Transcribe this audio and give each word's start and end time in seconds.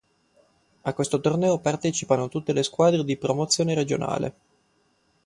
A 0.81 0.93
questo 0.95 1.19
torneo 1.21 1.59
partecipano 1.59 2.27
tutte 2.27 2.53
le 2.53 2.63
squadre 2.63 3.03
di 3.03 3.17
Promozione 3.17 3.75
regionale. 3.75 4.35